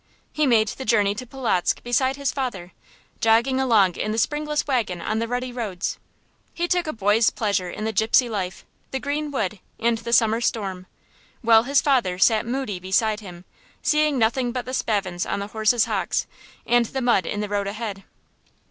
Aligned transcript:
He 0.33 0.47
made 0.47 0.69
the 0.69 0.83
journey 0.83 1.13
to 1.13 1.27
Polotzk 1.27 1.83
beside 1.83 2.15
his 2.15 2.31
father, 2.31 2.71
jogging 3.19 3.59
along 3.59 3.97
in 3.97 4.11
the 4.11 4.17
springless 4.17 4.65
wagon 4.65 4.99
on 4.99 5.19
the 5.19 5.27
rutty 5.27 5.51
roads. 5.51 5.99
He 6.55 6.67
took 6.67 6.87
a 6.87 6.91
boy's 6.91 7.29
pleasure 7.29 7.69
in 7.69 7.83
the 7.83 7.93
gypsy 7.93 8.27
life, 8.27 8.65
the 8.89 8.99
green 8.99 9.29
wood, 9.29 9.59
and 9.79 9.99
the 9.99 10.11
summer 10.11 10.41
storm; 10.41 10.87
while 11.43 11.65
his 11.65 11.83
father 11.83 12.17
sat 12.17 12.47
moody 12.47 12.79
beside 12.79 13.19
him, 13.19 13.45
seeing 13.83 14.17
nothing 14.17 14.51
but 14.51 14.65
the 14.65 14.73
spavins 14.73 15.23
on 15.27 15.37
the 15.37 15.45
horse's 15.53 15.85
hocks, 15.85 16.25
and 16.65 16.87
the 16.87 17.01
mud 17.03 17.27
in 17.27 17.41
the 17.41 17.47
road 17.47 17.67
ahead. 17.67 18.03